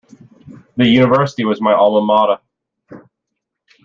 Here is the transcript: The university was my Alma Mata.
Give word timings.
The 0.77 0.87
university 0.87 1.45
was 1.45 1.61
my 1.61 1.73
Alma 1.75 2.01
Mata. 2.03 3.03